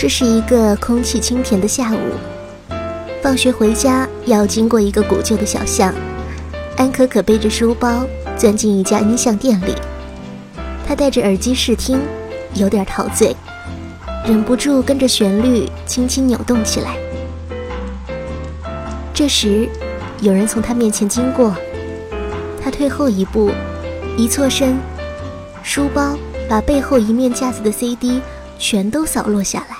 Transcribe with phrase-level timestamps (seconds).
[0.00, 1.98] 这是一个空气清甜的下午，
[3.20, 5.92] 放学回家要经过一个古旧的小巷。
[6.78, 9.74] 安可可背着书包钻进一家音像店里，
[10.88, 12.00] 她戴着耳机试听，
[12.54, 13.36] 有点陶醉，
[14.24, 16.96] 忍不住跟着旋律轻轻扭动起来。
[19.12, 19.68] 这时，
[20.22, 21.54] 有人从她面前经过，
[22.64, 23.50] 她退后一步，
[24.16, 24.78] 一错身，
[25.62, 26.16] 书包
[26.48, 28.22] 把背后一面架子的 CD
[28.58, 29.76] 全都扫落下来。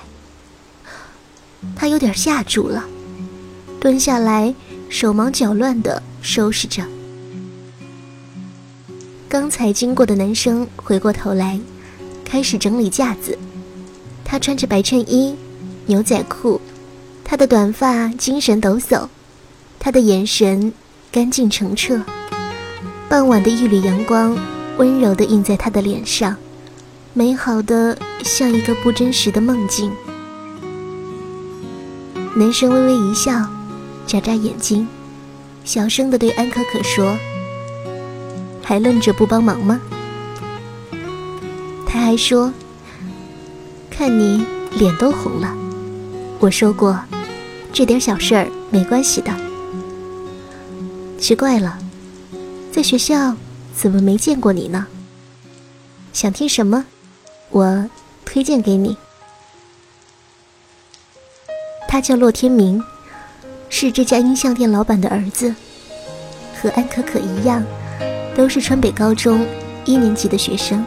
[1.80, 2.84] 他有点吓住了，
[3.80, 4.55] 蹲下来，
[4.91, 6.84] 手忙脚乱地收拾着。
[9.27, 11.59] 刚才经过的男生回过头来，
[12.23, 13.39] 开始整理架子。
[14.23, 15.34] 他穿着白衬衣、
[15.87, 16.61] 牛仔裤，
[17.25, 19.09] 他的短发精神抖擞，
[19.78, 20.75] 他的眼神
[21.11, 21.98] 干净澄澈。
[23.09, 24.37] 傍晚的一缕阳光
[24.77, 26.37] 温柔地映在他的脸上，
[27.15, 29.91] 美好的像一个不真实的梦境。
[32.36, 33.45] 男生微微一笑，
[34.06, 34.86] 眨眨眼睛，
[35.64, 37.19] 小声地对安可可说
[38.62, 39.81] ：“还愣着不帮忙吗？”
[41.84, 42.53] 他还说
[43.91, 44.47] ：“看你
[44.78, 45.53] 脸都红了。”
[46.39, 46.98] 我说过，
[47.72, 49.33] 这点小事儿没关系的。
[51.19, 51.78] 奇怪了，
[52.70, 53.34] 在学校
[53.75, 54.87] 怎么没见过你呢？
[56.12, 56.84] 想听什么？
[57.50, 57.91] 我
[58.25, 58.97] 推荐给你。
[61.92, 62.80] 他叫洛天明，
[63.69, 65.52] 是这家音像店老板的儿子，
[66.55, 67.64] 和安可可一样，
[68.32, 69.44] 都是川北高中
[69.84, 70.84] 一年级的学生。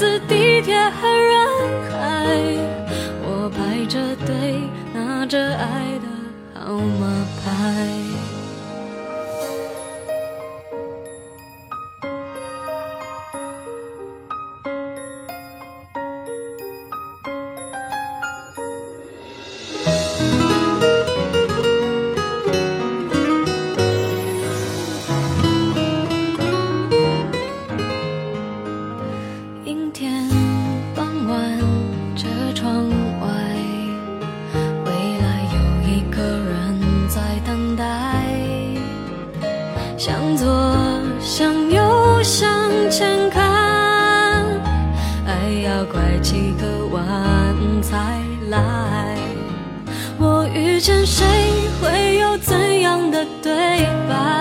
[0.00, 0.74] 风来自地铁
[45.92, 47.02] 拐几个弯
[47.82, 49.16] 才来。
[50.18, 51.24] 我遇见谁，
[51.80, 54.39] 会有怎样的对白？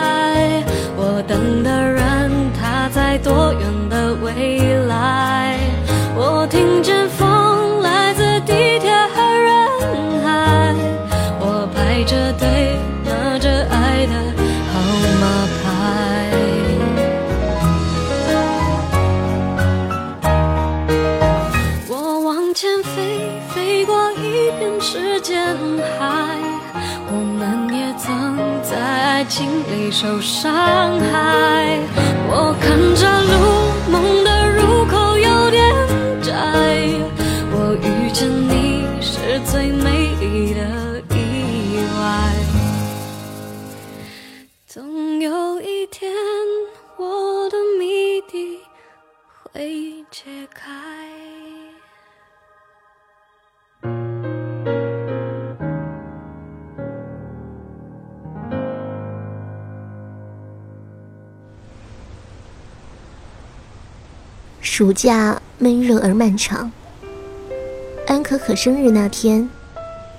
[29.92, 31.80] 受伤害。
[32.28, 32.89] 我看
[64.80, 66.72] 暑假闷热而漫长。
[68.08, 69.50] 安可可生日那天，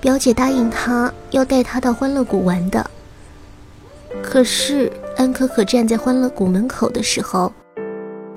[0.03, 2.91] 表姐答应她要带她到欢乐谷玩的。
[4.23, 7.51] 可是安可可站在欢乐谷门口的时候，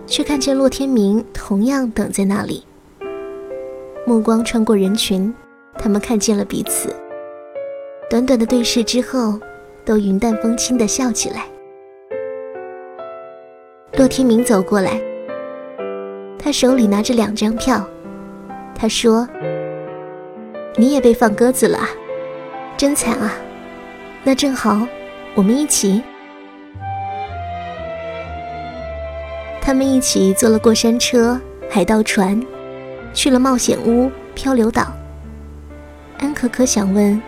[0.07, 2.65] 却看见洛天明同样等在那里。
[4.07, 5.35] 目光穿过人群，
[5.77, 6.95] 他们看见了彼此。
[8.09, 9.37] 短短的对视之后，
[9.83, 11.43] 都云淡风轻地笑起来。
[13.97, 15.01] 洛天明走过来，
[16.53, 17.85] 手里拿着两张票。
[18.75, 19.27] 他说
[20.77, 21.79] ：“你也被放鸽子了，
[22.77, 23.33] 真惨啊！
[24.23, 24.87] 那正好，
[25.35, 26.01] 我们一起。”
[29.59, 31.39] 他们一起坐了过山车、
[31.69, 32.41] 海盗船，
[33.13, 34.93] 去了冒险屋、漂流岛。
[36.19, 37.21] 安可可想问：“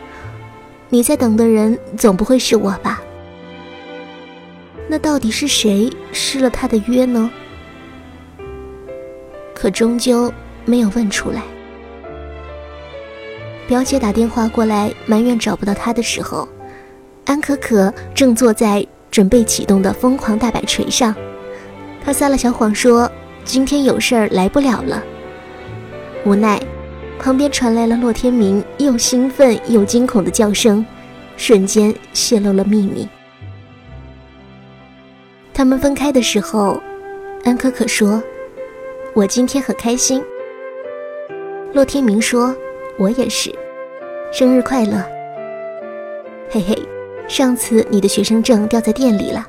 [0.89, 3.01] 你在等的人，总不会是我吧？”
[4.87, 7.31] 那到底是谁失了他的约呢？
[9.65, 10.31] 可终究
[10.63, 11.41] 没有问出来。
[13.67, 16.47] 表姐打电话过来埋怨找不到他的时候，
[17.25, 21.15] 安可可正坐在准备启动的疯狂大摆锤上。
[22.03, 23.11] 他撒了小谎说
[23.43, 25.03] 今天有事儿来不了了。
[26.25, 26.61] 无奈，
[27.17, 30.85] 旁边传来了洛天明又兴奋又惊恐的叫声，
[31.37, 33.09] 瞬间泄露了秘密。
[35.55, 36.79] 他们分开的时候，
[37.43, 38.21] 安可可说
[39.15, 40.21] ：“我今天很开心。”
[41.73, 42.53] 洛天明说
[42.99, 43.49] ：“我也是，
[44.29, 45.01] 生日快乐。”
[46.51, 46.77] 嘿嘿，
[47.25, 49.45] 上次你的学生证掉在店里了，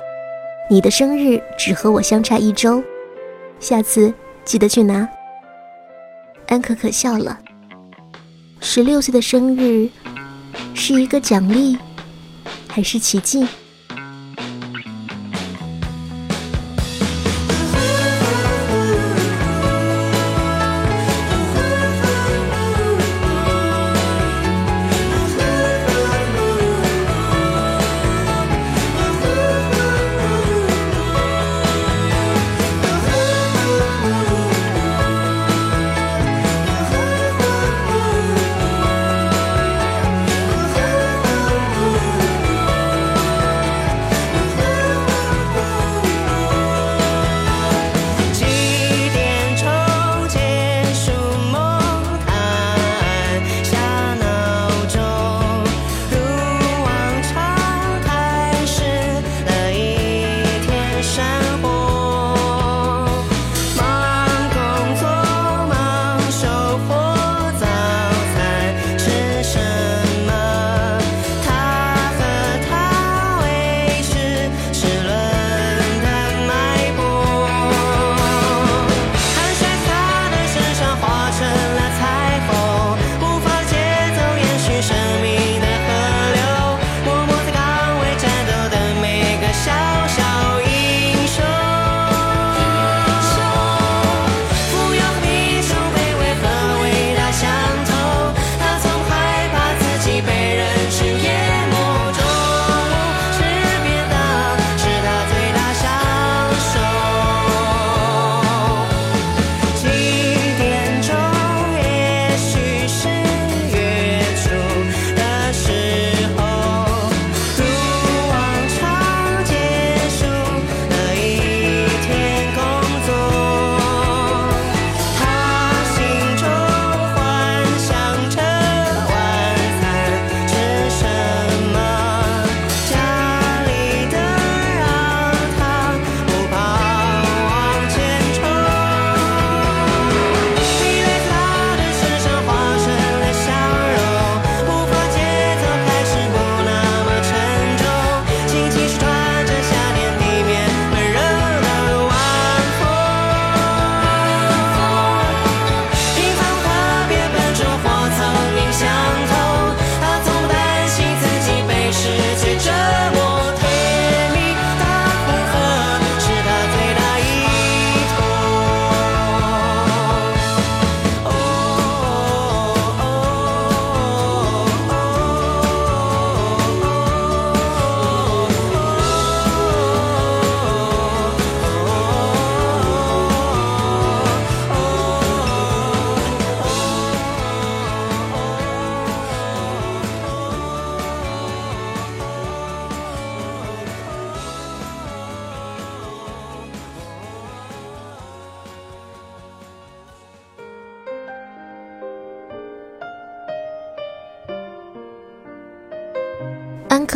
[0.69, 2.81] 你的生日只和我相差一周，
[3.59, 4.13] 下次
[4.45, 5.07] 记得去拿。
[6.47, 7.37] 安可可笑了。
[8.61, 9.89] 十六岁的生日，
[10.73, 11.77] 是一个奖励，
[12.69, 13.45] 还是奇迹？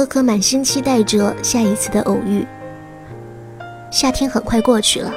[0.01, 2.43] 可可满心期待着下一次的偶遇。
[3.91, 5.13] 夏天很快过去了，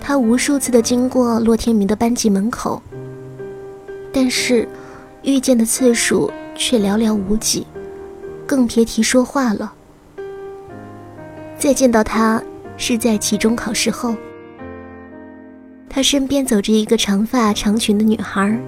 [0.00, 2.82] 他无数次的经过洛天明的班级门口，
[4.12, 4.68] 但是
[5.22, 7.64] 遇见的次数却寥寥无几，
[8.44, 9.72] 更别提说话了。
[11.56, 12.42] 再见到他
[12.76, 14.16] 是在期中考试后，
[15.88, 18.58] 他身边走着一个长发长裙的女孩，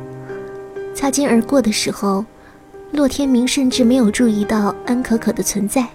[0.95, 2.25] 擦肩而过的时候。
[2.93, 5.87] 洛天明甚至没有注意到安可可的存在。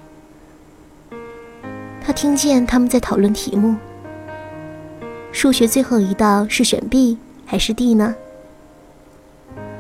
[2.01, 3.75] 他听见他们在讨论题目：
[5.32, 8.16] 数学最后一道是选 B 还是 D 呢？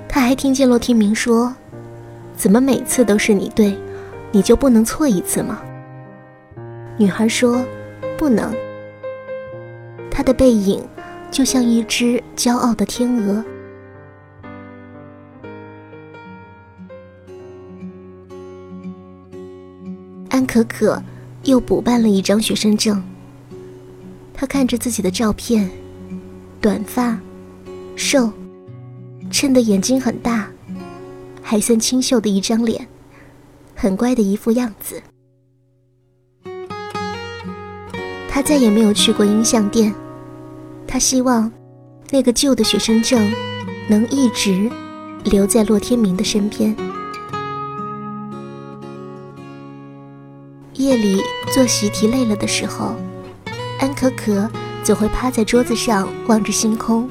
[0.07, 1.55] 他还听见洛天明说
[2.37, 3.75] ：“怎么每次都是你对，
[4.31, 5.59] 你就不能错一次吗？”
[6.97, 7.65] 女孩说
[8.15, 8.53] ：“不能。”
[10.11, 10.83] 他的背影
[11.31, 13.43] 就像一只骄傲的天鹅。
[20.57, 21.03] 可可
[21.43, 23.03] 又补办了一张学生证。
[24.33, 25.69] 她看着自己的照片，
[26.61, 27.17] 短发，
[27.95, 28.31] 瘦，
[29.29, 30.47] 衬得眼睛很大，
[31.41, 32.87] 还算清秀的一张脸，
[33.75, 35.01] 很乖的一副样子。
[38.29, 39.93] 她再也没有去过音像店。
[40.87, 41.51] 她希望
[42.11, 43.33] 那个旧的学生证
[43.89, 44.69] 能一直
[45.23, 46.75] 留在洛天明的身边。
[50.87, 52.95] 夜里做习题累了的时候，
[53.77, 54.49] 安可可
[54.85, 57.09] 总会趴在桌子上望着星空。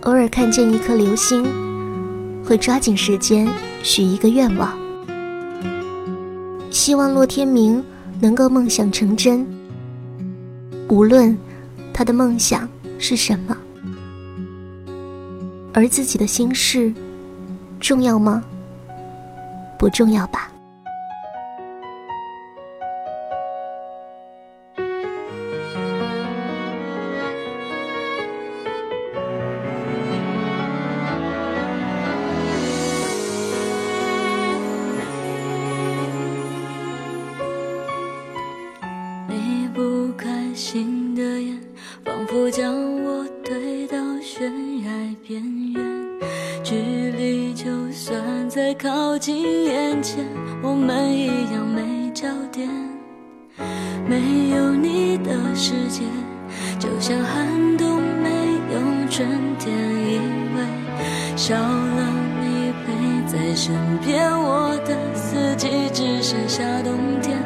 [0.00, 1.46] 偶尔看见一颗流星，
[2.44, 3.48] 会抓紧时间
[3.84, 4.76] 许一个愿望，
[6.68, 7.84] 希望洛天明
[8.20, 9.46] 能够梦想成真。
[10.88, 11.38] 无论
[11.94, 13.56] 他的梦想是什么，
[15.72, 16.92] 而自己的心事
[17.78, 18.42] 重要吗？
[19.78, 20.50] 不重要吧。
[59.18, 59.26] 春
[59.58, 59.74] 天。
[59.74, 60.22] 因
[60.54, 60.62] 为
[61.36, 62.06] 少了
[62.40, 62.86] 你陪
[63.26, 67.36] 在身边，我的四季只剩下冬天。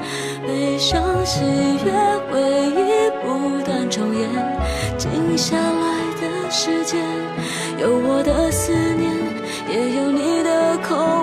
[0.47, 1.41] 悲伤、喜
[1.83, 1.91] 悦、
[2.31, 2.39] 回
[2.77, 4.29] 忆不断重演，
[4.99, 7.01] 静下来的时间，
[7.79, 9.11] 有我的思念，
[9.71, 11.22] 也有你的空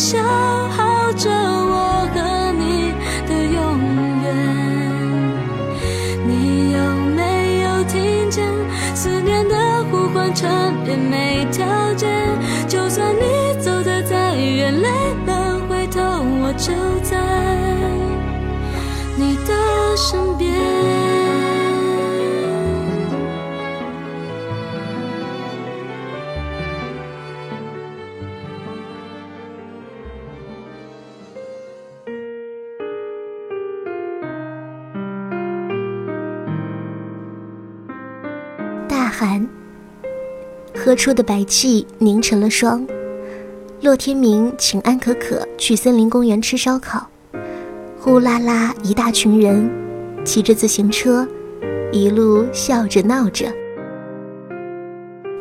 [0.00, 0.18] 消
[0.70, 2.90] 耗着我和你
[3.28, 3.78] 的永
[4.22, 4.26] 远，
[6.26, 6.78] 你有
[7.14, 8.48] 没有听见
[8.94, 11.66] 思念的呼唤，缠绵没条
[11.98, 12.08] 件？
[12.66, 14.88] 就算你走得再远，累
[15.26, 17.18] 了回头，我就在
[19.18, 19.52] 你的
[19.98, 20.49] 身边。
[40.90, 42.84] 喝出的白气凝成了霜。
[43.80, 47.08] 洛天明请安可可去森林公园吃烧烤，
[47.96, 49.70] 呼啦啦一大群人，
[50.24, 51.24] 骑着自行车，
[51.92, 53.46] 一路笑着闹着。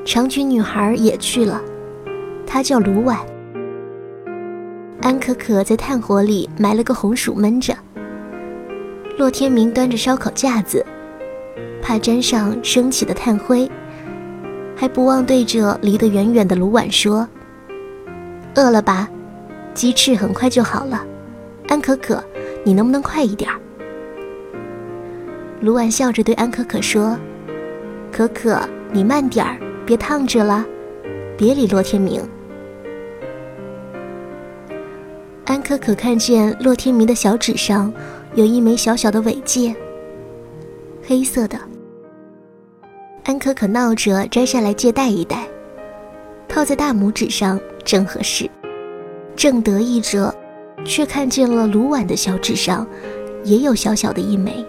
[0.06, 1.60] 长裙女孩也去了，
[2.46, 3.18] 她叫卢婉。
[5.02, 7.76] 安可可在炭火里埋了个红薯焖着。
[9.18, 10.86] 洛天明端着烧烤架子。
[11.82, 13.68] 怕沾上升起的炭灰，
[14.80, 17.28] 还不忘对着离得远远的卢婉说
[18.56, 19.10] ：“饿了吧？
[19.74, 21.06] 鸡翅很快就好了。
[21.68, 22.24] 安可可，
[22.64, 23.60] 你能不能快一点儿？”
[25.60, 27.20] 卢婉笑着对安可可说
[28.10, 28.58] ：“可可，
[28.94, 30.66] 你慢点儿，别烫着了，
[31.38, 32.22] 别理洛天明。”
[35.44, 37.92] 安可可看见洛天明的小指上
[38.34, 39.76] 有一枚小小的尾戒，
[41.06, 41.60] 黑色的。
[43.30, 45.48] 安可可闹着摘下来借戴一戴，
[46.48, 48.50] 套在大拇指上正合适，
[49.36, 50.34] 正得意着
[50.84, 52.88] 却看见了卢婉的小指上
[53.44, 54.66] 也有小小的一枚，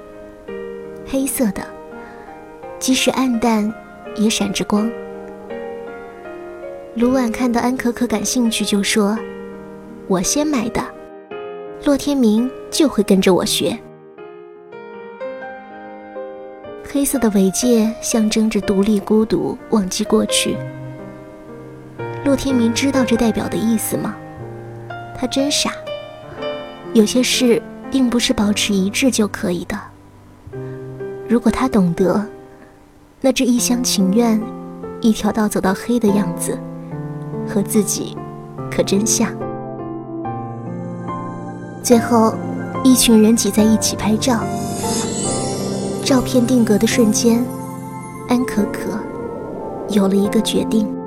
[1.06, 1.62] 黑色的，
[2.78, 3.72] 即使暗淡，
[4.14, 4.90] 也闪着光。
[6.96, 9.18] 卢婉看到安可可感兴趣，就说
[10.06, 10.84] ：“我先买的，
[11.86, 13.78] 洛天明就会跟着我学。”
[16.92, 20.56] 黑色的尾戒象征着独立、孤独、忘记过去。
[22.24, 24.16] 洛天明知道这代表的意思吗？
[25.16, 25.70] 他真傻。
[26.92, 29.78] 有些事并不是保持一致就可以的。
[31.28, 32.26] 如果他懂得，
[33.20, 34.42] 那这一厢情愿、
[35.00, 36.58] 一条道走到黑的样子，
[37.46, 38.18] 和自己
[38.68, 39.32] 可真像。
[41.84, 42.34] 最后，
[42.82, 44.42] 一群人挤在一起拍照。
[46.10, 47.40] 照片定格的瞬间，
[48.28, 48.98] 安可可
[49.90, 50.99] 有了一个决定。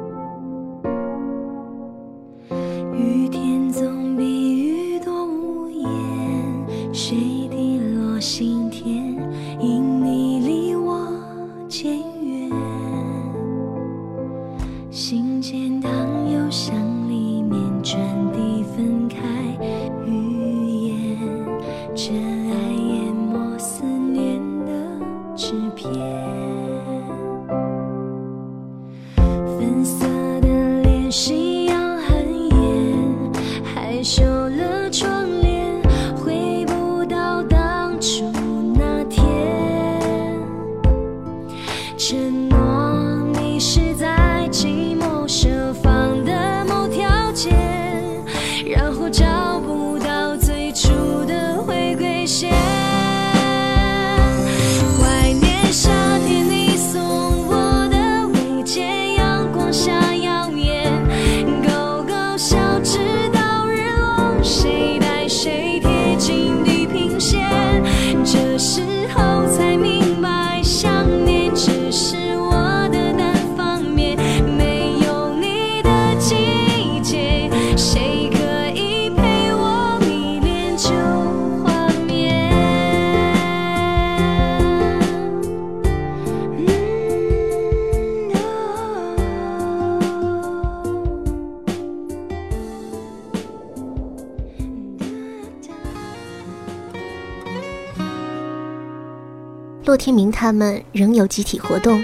[100.03, 102.03] 天明他们仍有集体活动，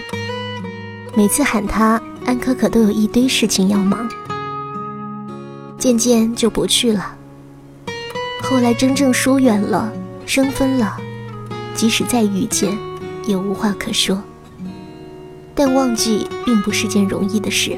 [1.17, 4.07] 每次喊他，安可可都有一堆事情要忙，
[5.77, 7.17] 渐渐就不去了。
[8.41, 9.91] 后来真正疏远了，
[10.25, 10.95] 生分了，
[11.75, 12.73] 即使再遇见，
[13.25, 14.23] 也无话可说。
[15.53, 17.77] 但忘记并不是件容易的事，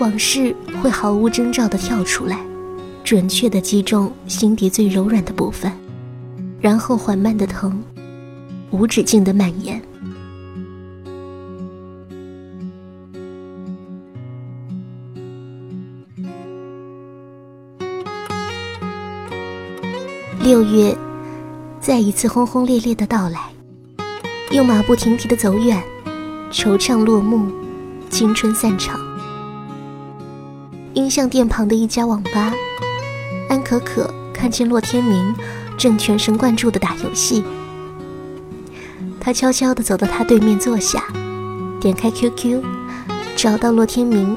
[0.00, 2.38] 往事会毫无征兆地跳出来，
[3.02, 5.72] 准确地击中心底最柔软的部分，
[6.60, 7.82] 然后缓慢地疼。
[8.72, 9.80] 无止境的蔓延。
[20.40, 20.96] 六月，
[21.80, 23.52] 再一次轰轰烈烈的到来，
[24.50, 25.80] 又马不停蹄的走远，
[26.50, 27.52] 惆怅落幕，
[28.10, 28.98] 青春散场。
[30.94, 32.52] 音像店旁的一家网吧，
[33.48, 35.34] 安可可看见洛天明
[35.78, 37.44] 正全神贯注的打游戏。
[39.24, 41.04] 他悄悄地走到他对面坐下，
[41.80, 42.60] 点开 QQ，
[43.36, 44.36] 找到洛天明，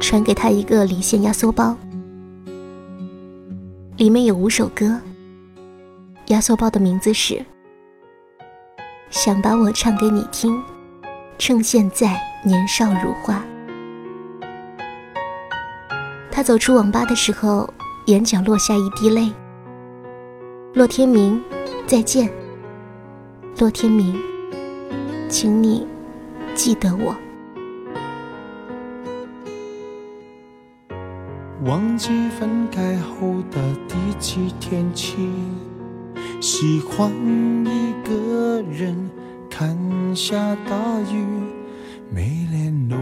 [0.00, 1.76] 传给他一个离线压缩包，
[3.98, 4.98] 里面有五首歌。
[6.28, 7.34] 压缩包的名字是
[9.10, 10.56] 《想把我唱给你听》，
[11.36, 13.44] 趁现在年少如花。
[16.30, 17.68] 他走出网吧的时候，
[18.06, 19.30] 眼角落下一滴泪。
[20.72, 21.38] 洛天明，
[21.86, 22.32] 再见。
[23.58, 24.14] 洛天明，
[25.30, 25.86] 请你
[26.54, 27.16] 记得我。
[31.64, 35.30] 忘记分开后的第几天起，
[36.38, 37.10] 喜欢
[37.64, 38.94] 一个人
[39.48, 39.74] 看
[40.14, 40.36] 下
[40.68, 40.76] 大
[41.10, 41.24] 雨，
[42.10, 42.98] 没联络，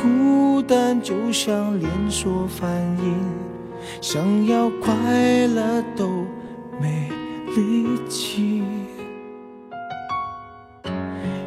[0.00, 2.70] 孤单就像连锁反
[3.02, 3.18] 应，
[4.00, 6.24] 想要快乐都
[6.80, 7.10] 没
[7.56, 8.62] 力气。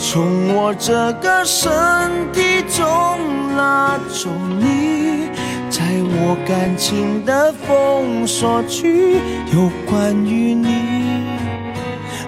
[0.00, 1.68] 从我这个身
[2.32, 5.28] 体中拉走你，
[5.68, 9.16] 在我感情的封锁区，
[9.52, 11.26] 有关于你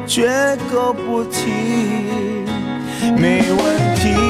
[0.05, 0.29] 绝
[0.71, 1.53] 口不提，
[3.17, 4.30] 没问题。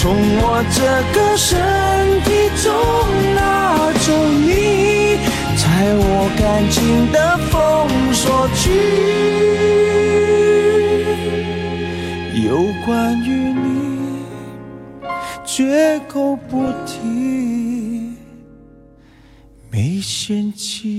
[0.00, 0.80] 从我这
[1.12, 1.58] 个身
[2.22, 2.30] 体
[2.62, 2.72] 中
[3.34, 4.06] 拿走
[4.46, 5.18] 你，
[5.56, 5.60] 在
[5.92, 6.78] 我感情
[7.10, 7.16] 的
[7.50, 7.52] 封
[8.14, 8.70] 锁区，
[12.46, 12.46] 有
[12.86, 13.66] 关于你。
[15.44, 18.14] 绝口不提，
[19.68, 20.97] 没嫌弃。